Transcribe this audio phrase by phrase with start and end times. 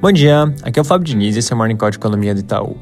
[0.00, 2.32] Bom dia, aqui é o Fábio Diniz e esse é o Morning Call de Economia
[2.32, 2.74] do Itaú.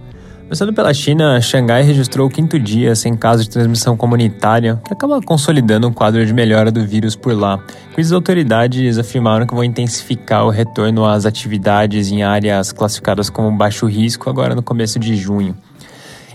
[0.42, 5.20] Começando pela China, Xangai registrou o quinto dia sem casos de transmissão comunitária, que acaba
[5.20, 7.58] consolidando um quadro de melhora do vírus por lá.
[7.96, 13.86] As autoridades afirmaram que vão intensificar o retorno às atividades em áreas classificadas como baixo
[13.86, 15.56] risco agora no começo de junho.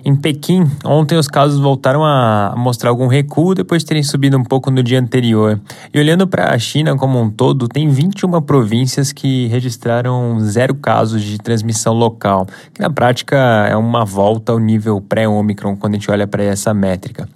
[0.06, 4.44] Em Pequim, ontem os casos voltaram a mostrar algum recuo depois de terem subido um
[4.44, 5.62] pouco no dia anterior.
[5.94, 11.24] E olhando para a China como um todo, tem 21 províncias que registraram zero casos
[11.24, 13.38] de transmissão local, que na prática
[13.70, 17.30] é uma volta ao nível pré-Omicron quando a gente olha para essa métrica.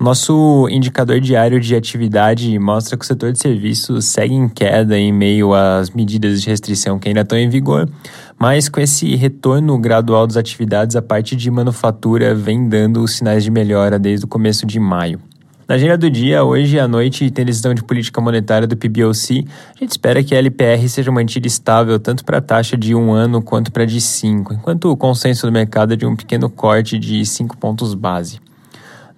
[0.00, 5.12] Nosso indicador diário de atividade mostra que o setor de serviços segue em queda em
[5.12, 7.90] meio às medidas de restrição que ainda estão em vigor,
[8.38, 13.50] mas com esse retorno gradual das atividades, a parte de manufatura vem dando sinais de
[13.50, 15.20] melhora desde o começo de maio.
[15.66, 19.44] Na agenda do dia, hoje à noite, tem decisão de política monetária do PBOC.
[19.74, 23.12] A gente espera que a LPR seja mantida estável tanto para a taxa de um
[23.12, 26.48] ano quanto para a de cinco, enquanto o consenso do mercado é de um pequeno
[26.48, 28.40] corte de cinco pontos base.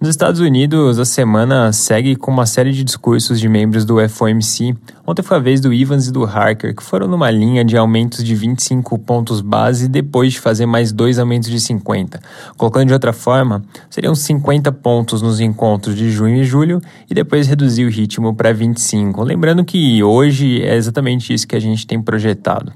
[0.01, 4.75] Nos Estados Unidos, a semana segue com uma série de discursos de membros do FOMC.
[5.05, 8.23] Ontem foi a vez do Evans e do Harker, que foram numa linha de aumentos
[8.23, 12.19] de 25 pontos base depois de fazer mais dois aumentos de 50.
[12.57, 17.45] Colocando de outra forma, seriam 50 pontos nos encontros de junho e julho e depois
[17.45, 19.21] reduzir o ritmo para 25.
[19.21, 22.73] Lembrando que hoje é exatamente isso que a gente tem projetado.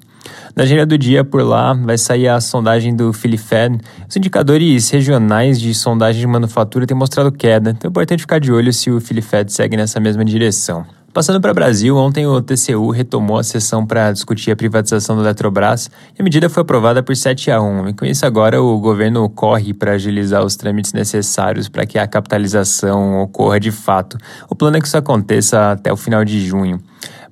[0.56, 3.80] Na agenda do dia, por lá, vai sair a sondagem do Filifed.
[4.10, 8.52] Os indicadores regionais de sondagem de manufatura têm mostrado queda, então é importante ficar de
[8.52, 10.86] olho se o Filifed segue nessa mesma direção.
[11.16, 15.24] Passando para o Brasil, ontem o TCU retomou a sessão para discutir a privatização da
[15.24, 17.88] Eletrobras e a medida foi aprovada por 7 a 1.
[17.88, 22.06] E com isso agora o governo corre para agilizar os trâmites necessários para que a
[22.06, 24.18] capitalização ocorra de fato.
[24.50, 26.82] O plano é que isso aconteça até o final de junho.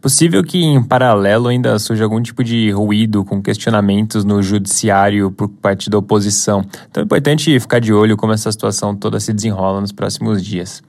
[0.04, 5.48] Possível que, em paralelo, ainda surja algum tipo de ruído com questionamentos no judiciário por
[5.48, 6.62] parte da oposição.
[6.92, 10.84] Então é importante ficar de olho como essa situação toda se desenrola nos próximos dias.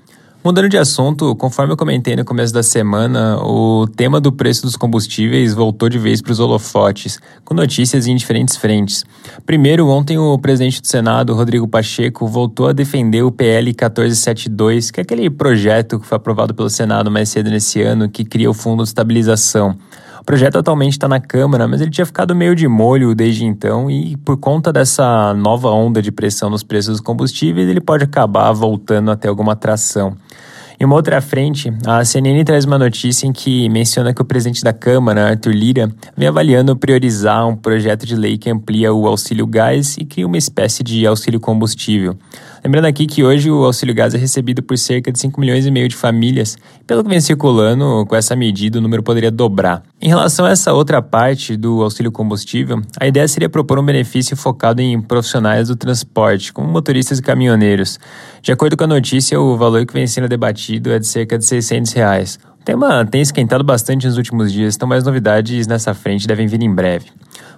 [0.45, 4.77] Mudando de assunto, conforme eu comentei no começo da semana, o tema do preço dos
[4.77, 9.07] combustíveis voltou de vez para os holofotes, com notícias em diferentes frentes.
[9.47, 15.01] Primeiro, ontem o presidente do Senado, Rodrigo Pacheco, voltou a defender o PL 1472, que
[15.01, 18.55] é aquele projeto que foi aprovado pelo Senado mais cedo nesse ano, que cria o
[18.55, 19.75] Fundo de Estabilização.
[20.21, 23.91] O projeto atualmente está na Câmara, mas ele tinha ficado meio de molho desde então
[23.91, 28.53] e, por conta dessa nova onda de pressão nos preços dos combustíveis, ele pode acabar
[28.53, 30.15] voltando a ter alguma atração.
[30.79, 34.63] Em uma outra frente, a CNN traz uma notícia em que menciona que o presidente
[34.63, 39.47] da Câmara, Arthur Lira, vem avaliando priorizar um projeto de lei que amplia o auxílio
[39.47, 42.17] gás e cria uma espécie de auxílio combustível.
[42.65, 45.71] Lembrando aqui que hoje o auxílio gás é recebido por cerca de 5 milhões e
[45.71, 46.57] meio de famílias.
[46.87, 49.83] Pelo que vem circulando, com essa medida o número poderia dobrar.
[50.01, 54.35] Em relação a essa outra parte do auxílio combustível, a ideia seria propor um benefício
[54.35, 58.01] focado em profissionais do transporte, como motoristas e caminhoneiros.
[58.41, 61.45] De acordo com a notícia, o valor que vem sendo debatido é de cerca de
[61.45, 62.39] 600 reais.
[62.63, 66.63] O tema tem esquentado bastante nos últimos dias, então mais novidades nessa frente devem vir
[66.63, 67.11] em breve.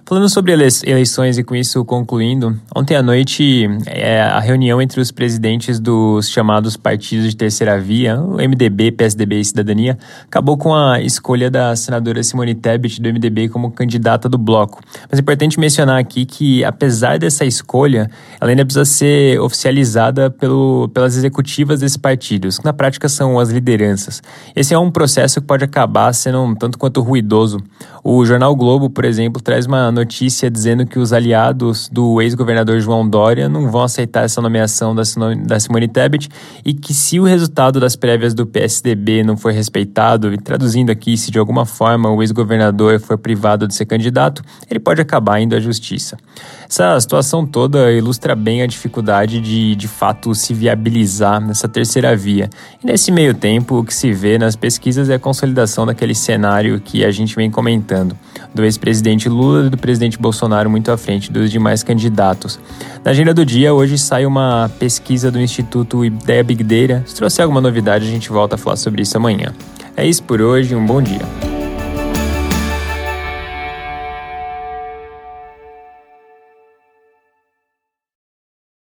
[0.07, 5.11] Falando sobre eleições e com isso concluindo, ontem à noite é, a reunião entre os
[5.11, 11.01] presidentes dos chamados partidos de terceira via, o MDB, PSDB e Cidadania, acabou com a
[11.01, 14.79] escolha da senadora Simone Tebet do MDB como candidata do bloco.
[15.11, 20.87] Mas é importante mencionar aqui que, apesar dessa escolha, ela ainda precisa ser oficializada pelo,
[20.93, 24.23] pelas executivas desses partidos, que na prática são as lideranças.
[24.55, 27.61] Esse é um processo que pode acabar sendo um tanto quanto ruidoso.
[28.09, 33.05] O jornal Globo, por exemplo, traz uma notícia dizendo que os aliados do ex-governador João
[33.05, 36.29] Dória não vão aceitar essa nomeação da Simone Tebet
[36.63, 41.17] e que se o resultado das prévias do PSDB não for respeitado, e traduzindo aqui,
[41.17, 45.53] se de alguma forma o ex-governador for privado de ser candidato, ele pode acabar indo
[45.53, 46.17] à justiça.
[46.69, 52.49] Essa situação toda ilustra bem a dificuldade de, de fato, se viabilizar nessa terceira via.
[52.81, 56.79] E nesse meio tempo, o que se vê nas pesquisas é a consolidação daquele cenário
[56.79, 57.96] que a gente vem comentando,
[58.53, 62.59] do ex-presidente Lula e do presidente Bolsonaro muito à frente dos demais candidatos.
[63.03, 67.03] Na agenda do dia, hoje sai uma pesquisa do Instituto Ideia Big Data.
[67.05, 69.53] Se trouxer alguma novidade, a gente volta a falar sobre isso amanhã.
[69.95, 71.46] É isso por hoje, um bom dia.